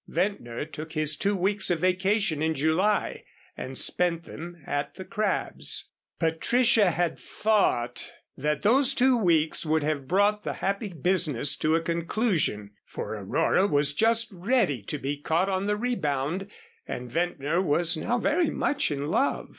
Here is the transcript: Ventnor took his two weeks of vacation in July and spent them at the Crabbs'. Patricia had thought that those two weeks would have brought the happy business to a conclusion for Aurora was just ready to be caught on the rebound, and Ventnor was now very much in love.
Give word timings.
Ventnor 0.07 0.65
took 0.65 0.93
his 0.93 1.15
two 1.15 1.35
weeks 1.37 1.69
of 1.69 1.77
vacation 1.77 2.41
in 2.41 2.55
July 2.55 3.23
and 3.55 3.77
spent 3.77 4.23
them 4.23 4.59
at 4.65 4.95
the 4.95 5.05
Crabbs'. 5.05 5.91
Patricia 6.19 6.89
had 6.89 7.19
thought 7.19 8.11
that 8.35 8.63
those 8.63 8.95
two 8.95 9.15
weeks 9.15 9.63
would 9.63 9.83
have 9.83 10.07
brought 10.07 10.41
the 10.41 10.53
happy 10.53 10.91
business 10.91 11.55
to 11.55 11.75
a 11.75 11.81
conclusion 11.81 12.71
for 12.83 13.13
Aurora 13.13 13.67
was 13.67 13.93
just 13.93 14.27
ready 14.31 14.81
to 14.81 14.97
be 14.97 15.17
caught 15.17 15.49
on 15.49 15.67
the 15.67 15.77
rebound, 15.77 16.47
and 16.87 17.11
Ventnor 17.11 17.61
was 17.61 17.95
now 17.95 18.17
very 18.17 18.49
much 18.49 18.89
in 18.89 19.05
love. 19.05 19.49